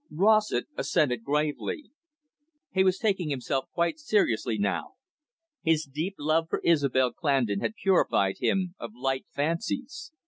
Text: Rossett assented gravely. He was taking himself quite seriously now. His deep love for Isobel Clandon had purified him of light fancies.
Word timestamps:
Rossett 0.09 0.65
assented 0.75 1.23
gravely. 1.23 1.91
He 2.73 2.83
was 2.83 2.97
taking 2.97 3.29
himself 3.29 3.65
quite 3.71 3.99
seriously 3.99 4.57
now. 4.57 4.95
His 5.61 5.83
deep 5.85 6.15
love 6.17 6.47
for 6.49 6.59
Isobel 6.65 7.11
Clandon 7.13 7.59
had 7.59 7.75
purified 7.75 8.37
him 8.39 8.73
of 8.79 8.95
light 8.95 9.27
fancies. 9.29 10.11